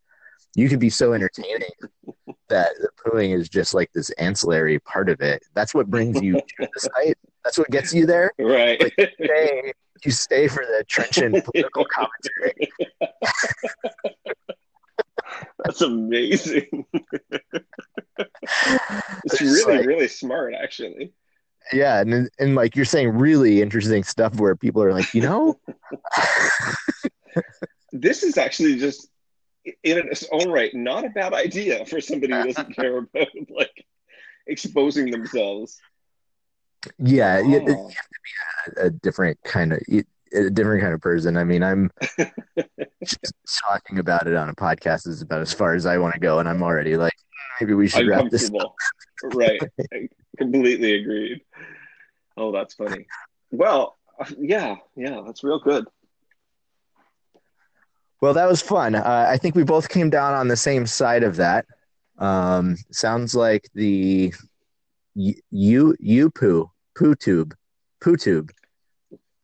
you 0.56 0.70
can 0.70 0.80
be 0.80 0.90
so 0.90 1.14
entertaining 1.14 1.70
that 2.50 2.72
the 2.80 2.90
pooing 3.06 3.36
is 3.36 3.48
just 3.48 3.74
like 3.74 3.92
this 3.94 4.10
ancillary 4.12 4.80
part 4.80 5.10
of 5.10 5.22
it 5.22 5.44
that's 5.54 5.74
what 5.74 5.90
brings 5.90 6.20
you 6.22 6.34
to 6.34 6.44
the 6.60 6.90
site 6.96 7.18
that's 7.44 7.58
what 7.58 7.70
gets 7.70 7.94
you 7.94 8.06
there 8.06 8.32
Right. 8.40 8.92
stay, 8.98 9.74
you 10.04 10.12
stay 10.12 10.48
for 10.48 10.66
the 10.66 10.84
trenchant 10.88 11.44
political 11.54 11.86
commentary 11.86 12.72
That's 15.64 15.82
amazing. 15.82 16.86
it's 19.24 19.42
really 19.42 19.78
like, 19.78 19.86
really 19.86 20.08
smart, 20.08 20.54
actually. 20.54 21.14
Yeah, 21.72 22.02
and 22.02 22.30
and 22.40 22.56
like 22.56 22.76
you're 22.76 22.86
saying, 22.86 23.10
really 23.10 23.62
interesting 23.62 24.04
stuff 24.04 24.36
where 24.36 24.56
people 24.56 24.84
are 24.84 24.92
like, 24.92 25.14
you 25.14 25.22
know, 25.22 25.60
this 27.92 28.24
is 28.24 28.38
actually 28.38 28.78
just 28.78 29.08
in 29.66 29.98
its 29.98 30.28
own 30.32 30.50
right 30.50 30.74
not 30.74 31.06
a 31.06 31.10
bad 31.10 31.34
idea 31.34 31.86
for 31.86 32.02
somebody 32.02 32.34
who 32.34 32.44
doesn't 32.44 32.76
care 32.76 32.98
about 32.98 33.28
like 33.50 33.86
exposing 34.48 35.10
themselves. 35.10 35.80
Yeah, 37.00 37.42
oh. 37.44 37.48
you, 37.48 37.60
have 37.60 37.66
to 37.66 37.76
be 37.76 38.82
a, 38.82 38.86
a 38.86 38.90
different 38.90 39.42
kind 39.44 39.74
of 39.74 39.80
a 40.34 40.50
different 40.50 40.82
kind 40.82 40.94
of 40.94 41.02
person. 41.02 41.38
I 41.38 41.44
mean, 41.44 41.64
I'm 41.64 41.92
just 43.04 43.34
talking 43.66 44.00
about 44.00 44.28
it 44.28 44.36
on 44.36 44.50
a 44.50 44.56
podcast 44.56 45.08
is 45.08 45.22
about 45.22 45.42
as 45.42 45.54
far 45.54 45.74
as 45.74 45.86
I 45.86 45.98
want 45.98 46.14
to 46.14 46.20
go, 46.20 46.40
and 46.40 46.50
I'm 46.50 46.64
already 46.64 46.98
like, 46.98 47.14
maybe 47.60 47.74
we 47.74 47.88
should 47.88 48.08
wrap 48.08 48.30
this. 48.30 48.52
Up. 48.60 48.74
right, 49.34 49.62
I 49.94 50.10
completely 50.38 50.96
agreed. 50.96 51.42
Oh, 52.36 52.52
that's 52.52 52.74
funny. 52.74 53.06
Well, 53.52 53.98
yeah, 54.38 54.76
yeah, 54.96 55.22
that's 55.26 55.44
real 55.44 55.60
good. 55.60 55.86
Well, 58.22 58.34
that 58.34 58.48
was 58.48 58.62
fun. 58.62 58.96
Uh, 58.96 59.26
I 59.30 59.38
think 59.38 59.56
we 59.56 59.64
both 59.64 59.90
came 59.90 60.10
down 60.10 60.34
on 60.34 60.48
the 60.48 60.56
same 60.56 60.88
side 60.88 61.24
of 61.24 61.36
that. 61.36 61.66
Um, 62.18 62.78
sounds 62.92 63.36
like 63.36 63.70
the 63.74 64.34
you 65.16 65.96
you 66.00 66.32
poo 66.32 66.72
poo 66.96 67.16
tube 67.16 67.56
poo 68.02 68.16
tube 68.16 68.52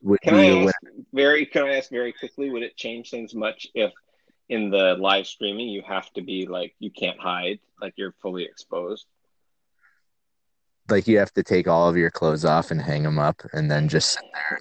would 0.01 0.21
can 0.21 0.35
I 0.35 0.63
ask 0.63 0.75
very 1.13 1.45
can 1.45 1.63
I 1.63 1.77
ask 1.77 1.89
very 1.89 2.13
quickly? 2.13 2.49
Would 2.49 2.63
it 2.63 2.77
change 2.77 3.09
things 3.09 3.35
much 3.35 3.67
if 3.73 3.91
in 4.47 4.69
the 4.69 4.95
live 4.99 5.27
streaming 5.27 5.69
you 5.69 5.81
have 5.87 6.11
to 6.13 6.21
be 6.21 6.47
like 6.47 6.73
you 6.79 6.89
can't 6.89 7.19
hide, 7.19 7.59
like 7.81 7.93
you're 7.97 8.13
fully 8.21 8.43
exposed? 8.43 9.05
Like 10.89 11.07
you 11.07 11.19
have 11.19 11.33
to 11.33 11.43
take 11.43 11.67
all 11.67 11.89
of 11.89 11.97
your 11.97 12.09
clothes 12.09 12.45
off 12.45 12.71
and 12.71 12.81
hang 12.81 13.03
them 13.03 13.19
up, 13.19 13.41
and 13.53 13.69
then 13.69 13.89
just 13.89 14.13
sit 14.13 14.23
there 14.33 14.59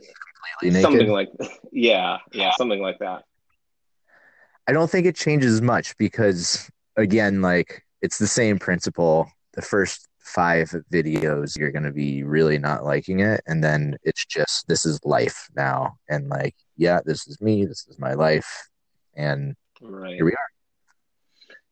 completely 0.61 0.83
naked. 0.83 0.83
Something 0.83 1.12
like 1.12 1.28
yeah, 1.73 2.18
yeah, 2.33 2.52
something 2.57 2.80
like 2.80 2.99
that. 2.99 3.25
I 4.66 4.73
don't 4.73 4.90
think 4.90 5.07
it 5.07 5.16
changes 5.16 5.62
much 5.62 5.97
because 5.99 6.68
again, 6.97 7.42
like 7.42 7.85
it's 8.02 8.18
the 8.18 8.26
same 8.26 8.59
principle. 8.59 9.30
The 9.54 9.62
first 9.62 10.08
five 10.29 10.73
videos 10.93 11.59
you're 11.59 11.73
going 11.73 11.85
to 11.85 11.93
be 11.93 12.23
really 12.23 12.59
not 12.59 12.85
liking 12.85 13.21
it. 13.21 13.41
And 13.47 13.63
then 13.63 13.97
it's 14.03 14.25
just 14.27 14.69
this 14.69 14.85
is 14.85 15.01
life 15.05 15.49
now. 15.57 15.97
And 16.09 16.29
like 16.29 16.55
yeah 16.77 17.01
this 17.05 17.27
is 17.27 17.41
me 17.41 17.65
this 17.65 17.87
is 17.89 17.99
my 17.99 18.15
life. 18.15 18.69
And 19.17 19.55
right. 19.81 20.15
here 20.15 20.25
we 20.25 20.33
are. 20.33 20.51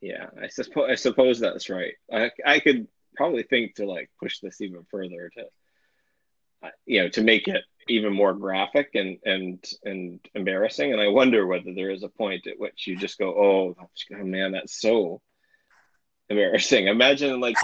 Yeah 0.01 0.27
i 0.43 0.49
suppose 0.49 0.89
i 0.91 0.95
suppose 0.95 1.39
that's 1.39 1.69
right. 1.71 1.95
I 2.13 2.31
i 2.45 2.61
could 2.61 2.89
probably 3.17 3.43
think 3.45 3.77
to 3.77 3.87
like 3.87 4.11
push 4.21 4.41
this 4.41 4.61
even 4.61 4.85
further 4.91 5.31
to 5.37 5.45
uh, 6.67 6.71
you 6.85 7.03
know 7.03 7.09
to 7.11 7.23
make 7.23 7.49
it 7.49 7.63
even 7.89 8.13
more 8.13 8.35
graphic 8.35 8.91
and 8.95 9.19
and 9.25 9.65
and 9.85 10.21
embarrassing. 10.35 10.93
And 10.93 11.01
i 11.01 11.09
wonder 11.09 11.47
whether 11.47 11.73
there 11.75 11.91
is 11.91 12.03
a 12.03 12.09
point 12.09 12.47
at 12.47 12.59
which 12.59 12.87
you 12.87 12.97
just 12.97 13.19
go 13.19 13.29
oh, 13.29 13.77
oh 13.79 14.25
man 14.25 14.53
that's 14.53 14.81
so 14.81 15.21
embarrassing. 16.29 16.87
Imagine 16.89 17.41
like 17.41 17.57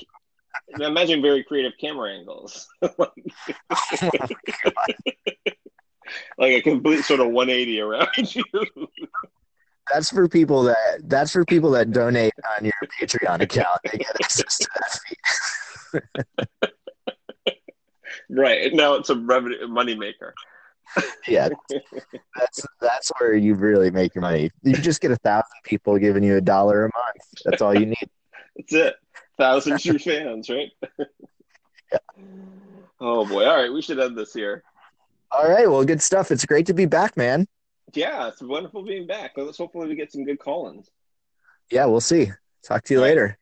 imagine 0.81 1.23
very 1.23 1.43
creative 1.45 1.73
camera 1.81 2.13
angles. 2.13 2.69
Like, 2.99 3.13
like 6.37 6.53
a 6.53 6.61
complete 6.61 7.05
sort 7.05 7.21
of 7.21 7.29
180 7.29 7.81
around 7.81 8.09
you. 8.35 8.45
That's 9.93 10.11
for 10.11 10.29
people 10.29 10.65
that 10.65 11.01
that's 11.05 11.33
for 11.33 11.45
people 11.45 11.71
that 11.71 11.91
donate 11.93 12.35
on 12.59 12.65
your 12.65 12.75
patreon 13.01 13.41
account. 13.41 13.81
They 13.85 13.99
get 13.99 14.21
access 14.23 14.59
to 14.59 14.69
that 14.75 14.99
feed 15.93 16.43
right 18.31 18.73
now 18.73 18.95
it's 18.95 19.11
a 19.11 19.17
revenue 19.17 19.67
money 19.69 19.95
maker 19.95 20.33
yeah 21.29 21.49
that's 22.39 22.67
that's 22.81 23.11
where 23.19 23.35
you 23.35 23.55
really 23.55 23.91
make 23.91 24.15
your 24.15 24.23
money. 24.23 24.51
You 24.63 24.75
just 24.75 25.01
get 25.01 25.11
a 25.11 25.17
thousand 25.17 25.47
people 25.65 25.99
giving 25.99 26.23
you 26.23 26.37
a 26.37 26.41
dollar 26.41 26.85
a 26.85 26.91
month. 26.95 27.45
That's 27.45 27.63
all 27.63 27.75
you 27.75 27.87
need. 27.87 28.11
That's 28.57 28.75
it 28.75 28.95
thousand 29.43 29.81
true 29.83 29.99
fans, 29.99 30.49
right? 30.49 30.71
yeah. 31.93 31.99
Oh 33.05 33.27
boy! 33.27 33.45
All 33.45 33.57
right, 33.57 33.73
we 33.73 33.83
should 33.83 33.99
end 33.99 34.17
this 34.17 34.33
here. 34.33 34.63
All 35.33 35.49
right. 35.51 35.69
Well, 35.69 35.85
good 35.85 36.01
stuff. 36.01 36.31
It's 36.31 36.45
great 36.47 36.67
to 36.67 36.73
be 36.73 36.87
back, 36.87 37.17
man. 37.17 37.49
Yeah, 37.95 38.29
it's 38.29 38.41
wonderful 38.41 38.85
being 38.85 39.09
back. 39.09 39.33
Let's 39.37 39.59
hopefully 39.59 39.89
we 39.89 39.97
get 39.97 40.13
some 40.13 40.25
good 40.25 40.39
call-ins. 40.39 40.89
Yeah, 41.69 41.87
we'll 41.87 42.01
see. 42.01 42.31
Talk 42.63 42.85
to 42.85 42.95
you 42.95 43.01
All 43.01 43.07
later. 43.07 43.37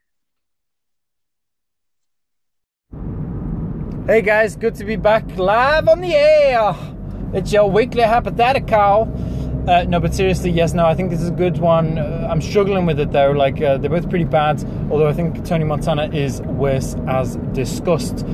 Right. 2.91 4.07
Hey 4.07 4.23
guys, 4.23 4.57
good 4.57 4.75
to 4.77 4.85
be 4.87 4.97
back 4.97 5.37
live 5.37 5.89
on 5.89 6.01
the 6.01 6.15
air. 6.15 6.75
It's 7.35 7.53
your 7.53 7.71
weekly 7.71 8.05
hypothetical. 8.05 9.13
Uh, 9.69 9.85
no, 9.85 10.01
but 10.01 10.15
seriously, 10.15 10.51
yes, 10.51 10.73
no, 10.73 10.87
I 10.87 10.95
think 10.95 11.11
this 11.11 11.21
is 11.21 11.29
a 11.29 11.33
good 11.33 11.59
one. 11.59 11.99
Uh, 11.99 12.27
I'm 12.31 12.41
struggling 12.41 12.87
with 12.87 12.99
it 12.99 13.13
though. 13.13 13.33
Like 13.33 13.61
uh, 13.61 13.77
they're 13.77 13.91
both 13.91 14.09
pretty 14.09 14.25
bad, 14.25 14.65
although 14.91 15.07
I 15.07 15.13
think 15.13 15.45
Tony 15.45 15.65
Montana 15.65 16.09
is 16.09 16.41
worse 16.43 16.97
as 17.07 17.37
discussed. 17.53 18.25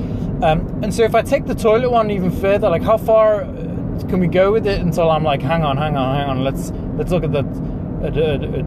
Um, 0.41 0.79
and 0.81 0.93
so 0.93 1.03
if 1.03 1.15
I 1.15 1.21
take 1.21 1.45
the 1.45 1.55
toilet 1.55 1.89
one 1.89 2.11
even 2.11 2.31
further, 2.31 2.69
like 2.69 2.81
how 2.81 2.97
far 2.97 3.41
uh, 3.41 3.47
can 4.07 4.19
we 4.19 4.27
go 4.27 4.51
with 4.53 4.65
it 4.65 4.79
until 4.79 5.11
I'm 5.11 5.23
like, 5.23 5.41
hang 5.41 5.63
on, 5.63 5.77
hang 5.77 5.97
on, 5.97 6.15
hang 6.15 6.29
on, 6.29 6.43
let's 6.43 6.71
let's 6.95 7.11
look 7.11 7.23
at 7.23 7.33
the 7.33 7.43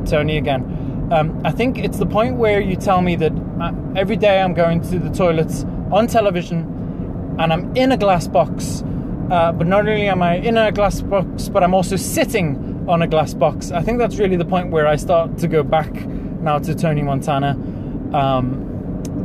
Tony 0.04 0.36
again. 0.36 1.08
Um, 1.12 1.40
I 1.44 1.50
think 1.50 1.78
it's 1.78 1.98
the 1.98 2.06
point 2.06 2.36
where 2.36 2.60
you 2.60 2.76
tell 2.76 3.00
me 3.00 3.16
that 3.16 3.32
uh, 3.60 3.72
every 3.96 4.16
day 4.16 4.40
I'm 4.40 4.54
going 4.54 4.80
to 4.90 4.98
the 4.98 5.10
toilets 5.10 5.64
on 5.90 6.06
television 6.06 7.36
and 7.38 7.52
I'm 7.52 7.74
in 7.74 7.90
a 7.90 7.96
glass 7.96 8.28
box 8.28 8.84
uh, 9.30 9.52
but 9.52 9.66
not 9.66 9.80
only 9.80 10.08
am 10.08 10.22
I 10.22 10.36
in 10.36 10.56
a 10.56 10.72
glass 10.72 11.00
box, 11.00 11.48
but 11.48 11.62
I'm 11.62 11.74
also 11.74 11.96
sitting 11.96 12.84
on 12.88 13.02
a 13.02 13.06
glass 13.06 13.34
box. 13.34 13.70
I 13.70 13.82
think 13.82 13.98
that's 13.98 14.16
really 14.16 14.36
the 14.36 14.44
point 14.44 14.70
where 14.70 14.86
I 14.86 14.96
start 14.96 15.38
to 15.38 15.48
go 15.48 15.62
back 15.62 15.92
now 16.42 16.58
to 16.58 16.74
Tony 16.74 17.02
Montana. 17.02 17.50
Um, 18.12 18.66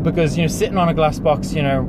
because, 0.03 0.37
you 0.37 0.43
know, 0.43 0.47
sitting 0.47 0.77
on 0.77 0.89
a 0.89 0.93
glass 0.93 1.17
box, 1.17 1.53
you 1.53 1.63
know, 1.63 1.81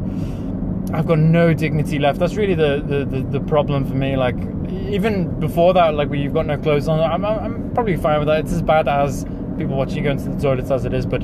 I've 0.95 1.07
got 1.07 1.19
no 1.19 1.53
dignity 1.53 1.99
left. 1.99 2.19
That's 2.19 2.37
really 2.37 2.55
the, 2.55 2.83
the, 2.87 3.05
the, 3.05 3.39
the 3.39 3.41
problem 3.41 3.85
for 3.85 3.95
me. 3.95 4.17
Like, 4.17 4.37
even 4.71 5.39
before 5.39 5.75
that, 5.75 5.95
like, 5.95 6.09
where 6.09 6.19
you've 6.19 6.33
got 6.33 6.47
no 6.47 6.57
clothes 6.57 6.89
on, 6.89 7.01
I'm, 7.01 7.25
I'm 7.25 7.75
probably 7.75 7.97
fine 7.97 8.19
with 8.19 8.29
that. 8.29 8.41
It's 8.41 8.53
as 8.53 8.63
bad 8.63 8.89
as 8.89 9.25
people 9.59 9.77
watching 9.77 9.99
you 9.99 10.05
go 10.05 10.13
into 10.13 10.31
the 10.31 10.41
toilets 10.41 10.71
as 10.71 10.85
it 10.87 10.95
is, 10.95 11.05
but 11.05 11.23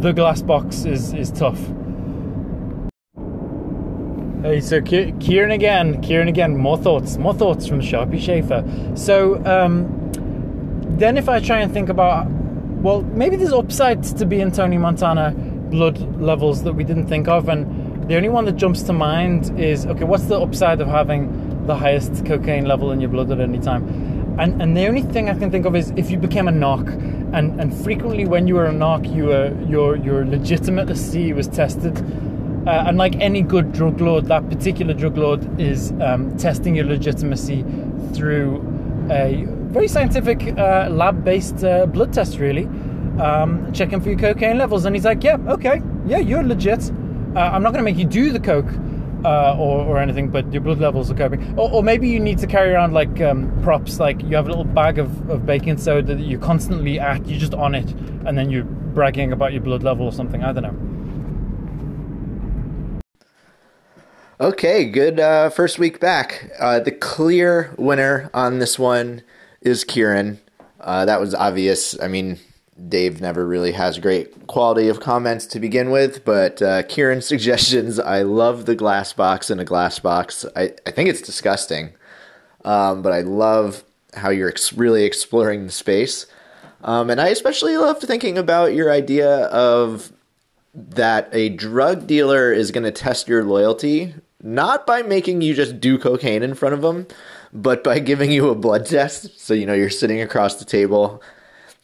the 0.00 0.12
glass 0.12 0.42
box 0.42 0.84
is, 0.84 1.12
is 1.12 1.32
tough. 1.32 1.58
Hey, 4.42 4.60
so 4.60 4.80
Kieran 4.80 5.50
again, 5.50 6.00
Kieran 6.00 6.28
again, 6.28 6.56
more 6.56 6.78
thoughts, 6.78 7.16
more 7.16 7.34
thoughts 7.34 7.66
from 7.66 7.80
Sharpie 7.80 8.20
Schaefer. 8.20 8.62
So, 8.94 9.44
um, 9.44 10.12
then 10.96 11.16
if 11.18 11.28
I 11.28 11.40
try 11.40 11.58
and 11.58 11.72
think 11.72 11.88
about, 11.88 12.30
well, 12.30 13.02
maybe 13.02 13.34
there's 13.34 13.52
upsides 13.52 14.12
to 14.12 14.24
being 14.24 14.52
Tony 14.52 14.78
Montana 14.78 15.32
blood 15.32 15.98
levels 16.20 16.62
that 16.62 16.74
we 16.74 16.84
didn't 16.84 17.08
think 17.08 17.26
of, 17.26 17.48
and 17.48 18.08
the 18.08 18.14
only 18.14 18.28
one 18.28 18.44
that 18.44 18.54
jumps 18.54 18.82
to 18.84 18.92
mind 18.92 19.58
is 19.58 19.86
okay, 19.86 20.04
what's 20.04 20.26
the 20.26 20.38
upside 20.38 20.80
of 20.80 20.86
having 20.86 21.66
the 21.66 21.74
highest 21.74 22.24
cocaine 22.24 22.64
level 22.64 22.92
in 22.92 23.00
your 23.00 23.10
blood 23.10 23.32
at 23.32 23.40
any 23.40 23.58
time? 23.58 23.88
And, 24.38 24.62
and 24.62 24.76
the 24.76 24.86
only 24.86 25.02
thing 25.02 25.28
I 25.28 25.34
can 25.34 25.50
think 25.50 25.66
of 25.66 25.74
is 25.74 25.92
if 25.96 26.12
you 26.12 26.16
became 26.16 26.46
a 26.46 26.52
narc, 26.52 26.86
and, 27.34 27.60
and 27.60 27.74
frequently 27.74 28.24
when 28.24 28.46
you 28.46 28.54
were 28.54 28.66
a 28.66 28.72
narc, 28.72 29.12
you 29.12 29.24
were, 29.24 29.52
your, 29.66 29.96
your 29.96 30.24
legitimacy 30.24 31.32
was 31.32 31.48
tested 31.48 31.96
uh, 32.68 32.84
and 32.86 32.98
like 32.98 33.16
any 33.16 33.40
good 33.40 33.72
drug 33.72 34.00
lord, 34.00 34.26
that 34.26 34.48
particular 34.50 34.92
drug 34.92 35.16
lord 35.16 35.60
is 35.60 35.92
um, 36.02 36.36
testing 36.36 36.76
your 36.76 36.84
legitimacy 36.84 37.64
through 38.12 38.58
a 39.10 39.46
very 39.72 39.88
scientific 39.88 40.56
uh, 40.58 40.88
lab 40.90 41.24
based 41.24 41.64
uh, 41.64 41.86
blood 41.86 42.12
test, 42.12 42.38
really. 42.38 42.64
Um, 43.18 43.72
checking 43.72 44.00
for 44.00 44.10
your 44.10 44.18
cocaine 44.18 44.58
levels. 44.58 44.84
And 44.84 44.94
he's 44.94 45.04
like, 45.04 45.24
yeah, 45.24 45.38
okay, 45.48 45.82
yeah, 46.06 46.18
you're 46.18 46.42
legit. 46.42 46.90
Uh, 47.34 47.40
I'm 47.40 47.62
not 47.62 47.72
going 47.72 47.84
to 47.84 47.90
make 47.90 47.96
you 47.96 48.04
do 48.04 48.32
the 48.32 48.40
coke. 48.40 48.70
Uh, 49.24 49.56
or, 49.58 49.84
or 49.84 49.98
anything, 49.98 50.28
but 50.28 50.52
your 50.52 50.62
blood 50.62 50.78
levels 50.78 51.10
are 51.10 51.14
coping. 51.14 51.58
Or, 51.58 51.68
or 51.72 51.82
maybe 51.82 52.08
you 52.08 52.20
need 52.20 52.38
to 52.38 52.46
carry 52.46 52.70
around 52.70 52.92
like 52.92 53.20
um, 53.20 53.50
props, 53.64 53.98
like 53.98 54.22
you 54.22 54.36
have 54.36 54.46
a 54.46 54.48
little 54.48 54.62
bag 54.62 55.00
of, 55.00 55.28
of 55.28 55.44
baking 55.44 55.78
soda 55.78 56.14
that 56.14 56.22
you're 56.22 56.38
constantly 56.38 57.00
at, 57.00 57.26
you're 57.26 57.40
just 57.40 57.52
on 57.52 57.74
it, 57.74 57.90
and 58.26 58.38
then 58.38 58.48
you're 58.48 58.62
bragging 58.62 59.32
about 59.32 59.52
your 59.52 59.60
blood 59.60 59.82
level 59.82 60.06
or 60.06 60.12
something. 60.12 60.44
I 60.44 60.52
don't 60.52 60.62
know. 60.62 60.97
Okay, 64.40 64.84
good 64.84 65.18
uh, 65.18 65.50
first 65.50 65.80
week 65.80 65.98
back. 65.98 66.52
Uh, 66.60 66.78
the 66.78 66.92
clear 66.92 67.74
winner 67.76 68.30
on 68.32 68.60
this 68.60 68.78
one 68.78 69.22
is 69.62 69.82
Kieran. 69.82 70.38
Uh, 70.78 71.04
that 71.06 71.18
was 71.18 71.34
obvious. 71.34 72.00
I 72.00 72.06
mean, 72.06 72.38
Dave 72.88 73.20
never 73.20 73.44
really 73.44 73.72
has 73.72 73.98
great 73.98 74.46
quality 74.46 74.86
of 74.86 75.00
comments 75.00 75.44
to 75.46 75.58
begin 75.58 75.90
with, 75.90 76.24
but 76.24 76.62
uh, 76.62 76.84
Kieran's 76.84 77.26
suggestions 77.26 77.98
I 77.98 78.22
love 78.22 78.66
the 78.66 78.76
glass 78.76 79.12
box 79.12 79.50
in 79.50 79.58
a 79.58 79.64
glass 79.64 79.98
box. 79.98 80.46
I, 80.54 80.72
I 80.86 80.92
think 80.92 81.08
it's 81.08 81.20
disgusting, 81.20 81.94
um, 82.64 83.02
but 83.02 83.12
I 83.12 83.22
love 83.22 83.82
how 84.14 84.30
you're 84.30 84.50
ex- 84.50 84.72
really 84.72 85.02
exploring 85.02 85.66
the 85.66 85.72
space. 85.72 86.26
Um, 86.84 87.10
and 87.10 87.20
I 87.20 87.30
especially 87.30 87.76
loved 87.76 88.02
thinking 88.02 88.38
about 88.38 88.72
your 88.72 88.92
idea 88.92 89.46
of 89.46 90.12
that 90.74 91.28
a 91.32 91.48
drug 91.48 92.06
dealer 92.06 92.52
is 92.52 92.70
going 92.70 92.84
to 92.84 92.92
test 92.92 93.26
your 93.26 93.42
loyalty 93.42 94.14
not 94.42 94.86
by 94.86 95.02
making 95.02 95.40
you 95.40 95.54
just 95.54 95.80
do 95.80 95.98
cocaine 95.98 96.42
in 96.42 96.54
front 96.54 96.74
of 96.74 96.82
them, 96.82 97.06
but 97.52 97.82
by 97.82 97.98
giving 97.98 98.30
you 98.30 98.48
a 98.48 98.54
blood 98.54 98.86
test. 98.86 99.40
So, 99.40 99.54
you 99.54 99.66
know, 99.66 99.74
you're 99.74 99.90
sitting 99.90 100.20
across 100.20 100.56
the 100.56 100.64
table 100.64 101.22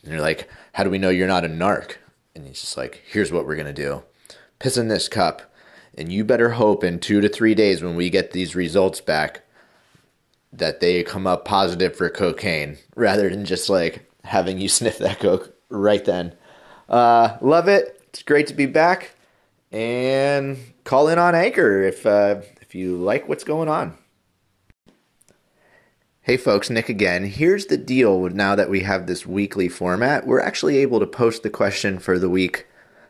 and 0.02 0.12
you're 0.12 0.20
like, 0.20 0.48
How 0.72 0.84
do 0.84 0.90
we 0.90 0.98
know 0.98 1.10
you're 1.10 1.26
not 1.26 1.44
a 1.44 1.48
narc? 1.48 1.96
And 2.34 2.46
he's 2.46 2.60
just 2.60 2.76
like, 2.76 3.02
Here's 3.06 3.32
what 3.32 3.46
we're 3.46 3.56
going 3.56 3.66
to 3.66 3.72
do 3.72 4.02
piss 4.58 4.76
in 4.76 4.88
this 4.88 5.08
cup. 5.08 5.42
And 5.96 6.12
you 6.12 6.24
better 6.24 6.50
hope 6.50 6.82
in 6.82 6.98
two 6.98 7.20
to 7.20 7.28
three 7.28 7.54
days 7.54 7.82
when 7.82 7.94
we 7.94 8.10
get 8.10 8.32
these 8.32 8.56
results 8.56 9.00
back 9.00 9.42
that 10.52 10.80
they 10.80 11.02
come 11.02 11.26
up 11.26 11.44
positive 11.44 11.96
for 11.96 12.08
cocaine 12.10 12.78
rather 12.96 13.28
than 13.28 13.44
just 13.44 13.68
like 13.68 14.10
having 14.24 14.58
you 14.58 14.68
sniff 14.70 14.98
that 14.98 15.20
coke 15.20 15.54
right 15.68 16.04
then. 16.04 16.34
Uh, 16.88 17.36
love 17.40 17.68
it. 17.68 18.00
It's 18.08 18.22
great 18.22 18.46
to 18.48 18.54
be 18.54 18.66
back. 18.66 19.13
And 19.74 20.56
call 20.84 21.08
in 21.08 21.18
on 21.18 21.34
Anchor 21.34 21.82
if 21.82 22.06
uh, 22.06 22.42
if 22.60 22.76
you 22.76 22.96
like 22.96 23.28
what's 23.28 23.42
going 23.42 23.68
on. 23.68 23.98
Hey 26.22 26.36
folks, 26.36 26.70
Nick 26.70 26.88
again. 26.88 27.24
Here's 27.24 27.66
the 27.66 27.76
deal 27.76 28.28
now 28.30 28.54
that 28.54 28.70
we 28.70 28.80
have 28.80 29.08
this 29.08 29.26
weekly 29.26 29.68
format. 29.68 30.28
We're 30.28 30.40
actually 30.40 30.78
able 30.78 31.00
to 31.00 31.08
post 31.08 31.42
the 31.42 31.50
question 31.50 31.98
for 31.98 32.20
the 32.20 32.30
week 32.30 32.68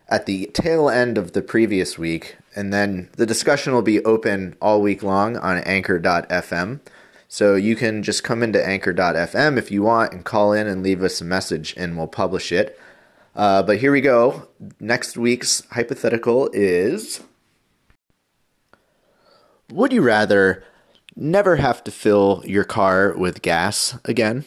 at 0.09 0.25
the 0.25 0.47
tail 0.55 0.89
end 0.89 1.19
of 1.19 1.33
the 1.33 1.43
previous 1.43 1.99
week, 1.99 2.37
and 2.57 2.73
then 2.73 3.11
the 3.19 3.27
discussion 3.27 3.75
will 3.75 3.83
be 3.83 4.03
open 4.03 4.57
all 4.59 4.81
week 4.81 5.03
long 5.03 5.37
on 5.37 5.59
anchor.fm. 5.59 6.81
So 7.29 7.57
you 7.57 7.77
can 7.77 8.03
just 8.03 8.25
come 8.25 8.43
into 8.43 8.67
anchor.fm 8.67 9.59
if 9.59 9.71
you 9.71 9.83
want 9.83 10.15
and 10.15 10.25
call 10.25 10.55
in 10.55 10.67
and 10.67 10.83
leave 10.83 11.03
us 11.03 11.21
a 11.21 11.25
message, 11.25 11.75
and 11.77 11.99
we'll 11.99 12.07
publish 12.07 12.53
it. 12.53 12.81
Uh, 13.35 13.63
but 13.63 13.79
here 13.79 13.93
we 13.93 14.01
go. 14.01 14.49
Next 14.79 15.17
week's 15.17 15.63
hypothetical 15.71 16.49
is 16.53 17.21
Would 19.71 19.93
you 19.93 20.03
rather 20.03 20.63
never 21.17 21.57
have 21.57 21.83
to 21.85 21.91
fill 21.91 22.43
your 22.47 22.65
car 22.65 23.15
with 23.17 23.43
gas 23.43 23.99
again? 24.05 24.45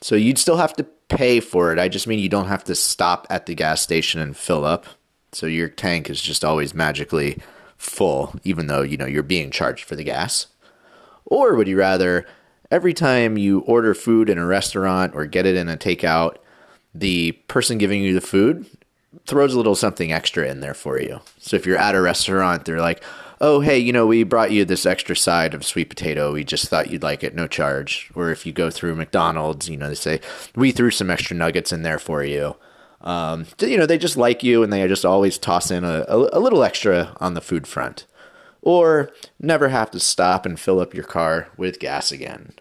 So 0.00 0.16
you'd 0.16 0.38
still 0.38 0.56
have 0.56 0.74
to 0.74 0.84
pay 1.08 1.40
for 1.40 1.72
it. 1.72 1.78
I 1.78 1.88
just 1.88 2.06
mean 2.06 2.18
you 2.18 2.28
don't 2.28 2.48
have 2.48 2.64
to 2.64 2.74
stop 2.74 3.26
at 3.30 3.46
the 3.46 3.54
gas 3.54 3.80
station 3.80 4.20
and 4.20 4.36
fill 4.36 4.64
up. 4.64 4.86
So 5.32 5.46
your 5.46 5.68
tank 5.68 6.10
is 6.10 6.20
just 6.20 6.44
always 6.44 6.74
magically 6.74 7.38
full, 7.76 8.34
even 8.44 8.66
though 8.66 8.82
you 8.82 8.96
know 8.96 9.06
you're 9.06 9.22
being 9.22 9.50
charged 9.50 9.84
for 9.84 9.96
the 9.96 10.04
gas. 10.04 10.48
Or 11.24 11.54
would 11.54 11.68
you 11.68 11.78
rather 11.78 12.26
every 12.70 12.94
time 12.94 13.38
you 13.38 13.60
order 13.60 13.94
food 13.94 14.28
in 14.28 14.38
a 14.38 14.46
restaurant 14.46 15.14
or 15.14 15.26
get 15.26 15.46
it 15.46 15.56
in 15.56 15.68
a 15.68 15.76
takeout, 15.76 16.36
the 16.94 17.32
person 17.48 17.78
giving 17.78 18.02
you 18.02 18.14
the 18.14 18.20
food 18.20 18.66
throws 19.26 19.54
a 19.54 19.56
little 19.56 19.74
something 19.74 20.12
extra 20.12 20.48
in 20.48 20.60
there 20.60 20.74
for 20.74 21.00
you. 21.00 21.20
So 21.38 21.56
if 21.56 21.66
you're 21.66 21.78
at 21.78 21.94
a 21.94 22.00
restaurant, 22.00 22.64
they're 22.64 22.80
like, 22.80 23.02
"Oh, 23.40 23.60
hey, 23.60 23.78
you 23.78 23.92
know, 23.92 24.06
we 24.06 24.22
brought 24.22 24.52
you 24.52 24.64
this 24.64 24.86
extra 24.86 25.16
side 25.16 25.54
of 25.54 25.64
sweet 25.64 25.88
potato. 25.88 26.32
We 26.32 26.44
just 26.44 26.68
thought 26.68 26.90
you'd 26.90 27.02
like 27.02 27.24
it, 27.24 27.34
no 27.34 27.46
charge." 27.46 28.10
Or 28.14 28.30
if 28.30 28.46
you 28.46 28.52
go 28.52 28.70
through 28.70 28.96
McDonald's, 28.96 29.68
you 29.68 29.76
know, 29.76 29.88
they 29.88 29.94
say, 29.94 30.20
"We 30.54 30.72
threw 30.72 30.90
some 30.90 31.10
extra 31.10 31.36
nuggets 31.36 31.72
in 31.72 31.82
there 31.82 31.98
for 31.98 32.24
you." 32.24 32.56
Um, 33.00 33.46
you 33.60 33.76
know, 33.76 33.86
they 33.86 33.98
just 33.98 34.16
like 34.16 34.42
you 34.42 34.62
and 34.62 34.72
they 34.72 34.86
just 34.88 35.04
always 35.04 35.36
toss 35.36 35.70
in 35.70 35.84
a, 35.84 36.04
a, 36.08 36.38
a 36.38 36.40
little 36.40 36.64
extra 36.64 37.14
on 37.20 37.34
the 37.34 37.42
food 37.42 37.66
front. 37.66 38.06
Or 38.62 39.10
never 39.38 39.68
have 39.68 39.90
to 39.90 40.00
stop 40.00 40.46
and 40.46 40.58
fill 40.58 40.80
up 40.80 40.94
your 40.94 41.04
car 41.04 41.48
with 41.58 41.78
gas 41.78 42.10
again. 42.10 42.54